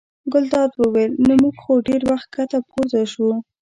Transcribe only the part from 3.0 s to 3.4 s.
شوو.